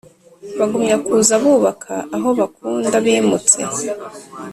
bagumya 0.57 0.95
kuza 1.05 1.33
bubaka 1.43 1.93
aho 2.15 2.29
bakunda 2.39 2.95
bimutse. 3.05 3.59